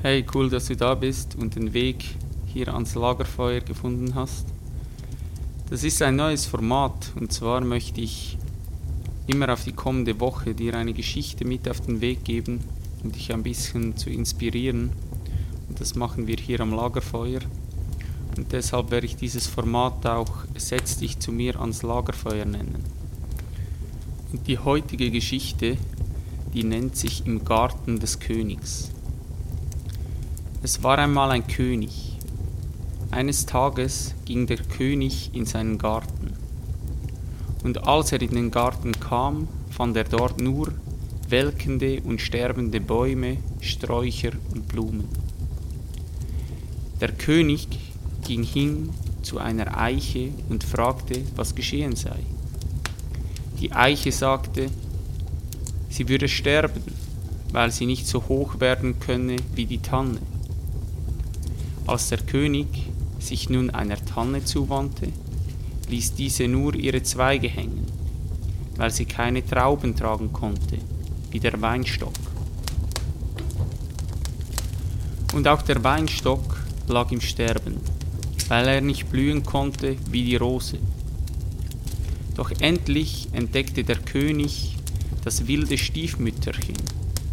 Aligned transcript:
Hey, 0.00 0.24
cool, 0.32 0.48
dass 0.48 0.66
du 0.66 0.76
da 0.76 0.94
bist 0.94 1.34
und 1.34 1.56
den 1.56 1.72
Weg 1.72 2.04
hier 2.46 2.72
ans 2.72 2.94
Lagerfeuer 2.94 3.58
gefunden 3.58 4.14
hast. 4.14 4.46
Das 5.70 5.82
ist 5.82 6.00
ein 6.02 6.14
neues 6.14 6.46
Format 6.46 7.10
und 7.18 7.32
zwar 7.32 7.62
möchte 7.62 8.00
ich 8.00 8.38
immer 9.26 9.52
auf 9.52 9.64
die 9.64 9.72
kommende 9.72 10.20
Woche 10.20 10.54
dir 10.54 10.74
eine 10.76 10.92
Geschichte 10.92 11.44
mit 11.44 11.68
auf 11.68 11.80
den 11.80 12.00
Weg 12.00 12.22
geben 12.22 12.60
und 13.02 13.16
dich 13.16 13.32
ein 13.32 13.42
bisschen 13.42 13.96
zu 13.96 14.08
inspirieren. 14.08 14.90
Und 15.68 15.80
das 15.80 15.96
machen 15.96 16.28
wir 16.28 16.36
hier 16.36 16.60
am 16.60 16.72
Lagerfeuer. 16.72 17.40
Und 18.36 18.52
deshalb 18.52 18.92
werde 18.92 19.06
ich 19.06 19.16
dieses 19.16 19.48
Format 19.48 20.06
auch 20.06 20.44
Setz 20.56 20.98
dich 20.98 21.18
zu 21.18 21.32
mir 21.32 21.58
ans 21.58 21.82
Lagerfeuer 21.82 22.44
nennen. 22.44 22.84
Und 24.30 24.46
die 24.46 24.60
heutige 24.60 25.10
Geschichte, 25.10 25.76
die 26.54 26.62
nennt 26.62 26.94
sich 26.94 27.26
Im 27.26 27.44
Garten 27.44 27.98
des 27.98 28.20
Königs. 28.20 28.92
Es 30.60 30.82
war 30.82 30.98
einmal 30.98 31.30
ein 31.30 31.46
König. 31.46 32.16
Eines 33.12 33.46
Tages 33.46 34.16
ging 34.24 34.48
der 34.48 34.56
König 34.56 35.30
in 35.32 35.46
seinen 35.46 35.78
Garten. 35.78 36.32
Und 37.62 37.86
als 37.86 38.10
er 38.10 38.20
in 38.20 38.34
den 38.34 38.50
Garten 38.50 38.90
kam, 38.98 39.46
fand 39.70 39.96
er 39.96 40.02
dort 40.02 40.40
nur 40.40 40.72
welkende 41.28 42.00
und 42.00 42.20
sterbende 42.20 42.80
Bäume, 42.80 43.36
Sträucher 43.60 44.32
und 44.52 44.66
Blumen. 44.66 45.08
Der 47.00 47.12
König 47.12 47.68
ging 48.26 48.42
hin 48.42 48.90
zu 49.22 49.38
einer 49.38 49.78
Eiche 49.78 50.30
und 50.48 50.64
fragte, 50.64 51.22
was 51.36 51.54
geschehen 51.54 51.94
sei. 51.94 52.18
Die 53.60 53.70
Eiche 53.70 54.10
sagte, 54.10 54.70
sie 55.88 56.08
würde 56.08 56.26
sterben, 56.26 56.82
weil 57.52 57.70
sie 57.70 57.86
nicht 57.86 58.08
so 58.08 58.24
hoch 58.28 58.58
werden 58.58 58.98
könne 58.98 59.36
wie 59.54 59.66
die 59.66 59.78
Tanne. 59.78 60.18
Als 61.88 62.10
der 62.10 62.18
König 62.18 62.66
sich 63.18 63.48
nun 63.48 63.70
einer 63.70 63.96
Tanne 63.96 64.44
zuwandte, 64.44 65.08
ließ 65.88 66.12
diese 66.12 66.46
nur 66.46 66.74
ihre 66.74 67.02
Zweige 67.02 67.48
hängen, 67.48 67.86
weil 68.76 68.90
sie 68.90 69.06
keine 69.06 69.42
Trauben 69.42 69.96
tragen 69.96 70.30
konnte, 70.30 70.76
wie 71.30 71.40
der 71.40 71.62
Weinstock. 71.62 72.12
Und 75.32 75.48
auch 75.48 75.62
der 75.62 75.82
Weinstock 75.82 76.58
lag 76.88 77.10
im 77.10 77.22
Sterben, 77.22 77.78
weil 78.48 78.68
er 78.68 78.80
nicht 78.82 79.10
blühen 79.10 79.42
konnte 79.42 79.96
wie 80.10 80.24
die 80.24 80.36
Rose. 80.36 80.78
Doch 82.34 82.50
endlich 82.60 83.28
entdeckte 83.32 83.82
der 83.82 83.96
König 83.96 84.76
das 85.24 85.46
wilde 85.46 85.78
Stiefmütterchen. 85.78 86.76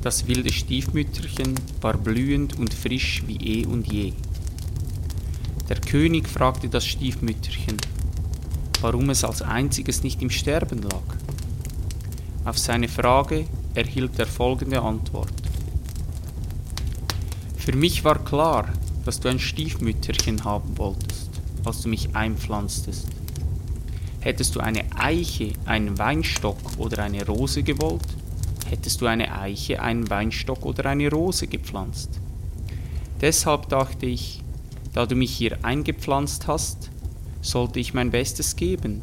Das 0.00 0.26
wilde 0.26 0.50
Stiefmütterchen 0.50 1.54
war 1.82 1.98
blühend 1.98 2.58
und 2.58 2.72
frisch 2.72 3.24
wie 3.26 3.36
eh 3.36 3.66
und 3.66 3.92
je. 3.92 4.14
Der 5.68 5.80
König 5.80 6.28
fragte 6.28 6.68
das 6.70 6.86
Stiefmütterchen, 6.86 7.76
warum 8.80 9.10
es 9.10 9.22
als 9.22 9.42
einziges 9.42 10.02
nicht 10.02 10.22
im 10.22 10.30
Sterben 10.30 10.80
lag. 10.80 11.02
Auf 12.46 12.58
seine 12.58 12.88
Frage 12.88 13.44
erhielt 13.74 14.18
er 14.18 14.26
folgende 14.26 14.80
Antwort. 14.80 15.32
Für 17.58 17.76
mich 17.76 18.02
war 18.02 18.24
klar, 18.24 18.72
dass 19.04 19.20
du 19.20 19.28
ein 19.28 19.38
Stiefmütterchen 19.38 20.44
haben 20.44 20.78
wolltest, 20.78 21.28
als 21.66 21.82
du 21.82 21.90
mich 21.90 22.16
einpflanztest. 22.16 23.06
Hättest 24.20 24.56
du 24.56 24.60
eine 24.60 24.84
Eiche, 24.96 25.52
einen 25.66 25.98
Weinstock 25.98 26.56
oder 26.78 27.02
eine 27.02 27.26
Rose 27.26 27.62
gewollt, 27.62 28.08
hättest 28.70 29.02
du 29.02 29.06
eine 29.06 29.38
Eiche, 29.38 29.82
einen 29.82 30.08
Weinstock 30.08 30.64
oder 30.64 30.86
eine 30.86 31.10
Rose 31.10 31.46
gepflanzt. 31.46 32.08
Deshalb 33.20 33.68
dachte 33.68 34.06
ich, 34.06 34.42
da 34.92 35.06
du 35.06 35.14
mich 35.14 35.34
hier 35.34 35.64
eingepflanzt 35.64 36.46
hast, 36.46 36.90
sollte 37.40 37.80
ich 37.80 37.94
mein 37.94 38.10
Bestes 38.10 38.56
geben, 38.56 39.02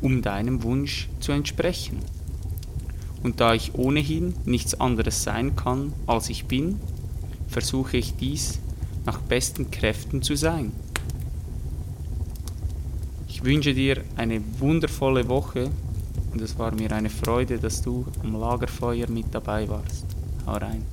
um 0.00 0.22
deinem 0.22 0.62
Wunsch 0.62 1.08
zu 1.20 1.32
entsprechen. 1.32 1.98
Und 3.22 3.40
da 3.40 3.54
ich 3.54 3.74
ohnehin 3.74 4.34
nichts 4.44 4.80
anderes 4.80 5.22
sein 5.22 5.54
kann, 5.54 5.92
als 6.06 6.28
ich 6.28 6.46
bin, 6.46 6.80
versuche 7.48 7.96
ich 7.96 8.16
dies 8.16 8.58
nach 9.04 9.18
besten 9.18 9.70
Kräften 9.70 10.22
zu 10.22 10.36
sein. 10.36 10.72
Ich 13.28 13.44
wünsche 13.44 13.74
dir 13.74 14.02
eine 14.16 14.40
wundervolle 14.58 15.28
Woche 15.28 15.70
und 16.32 16.40
es 16.40 16.58
war 16.58 16.74
mir 16.74 16.92
eine 16.92 17.10
Freude, 17.10 17.58
dass 17.58 17.82
du 17.82 18.06
am 18.22 18.38
Lagerfeuer 18.38 19.08
mit 19.08 19.26
dabei 19.32 19.68
warst. 19.68 20.06
Hau 20.46 20.52
rein. 20.52 20.84